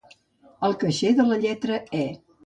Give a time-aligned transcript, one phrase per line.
[0.67, 2.07] El caixer de la lletra "e".